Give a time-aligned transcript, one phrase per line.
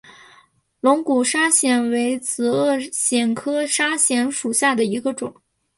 [0.79, 5.31] 龙骨砂藓为紫萼藓科砂藓属下的一个种。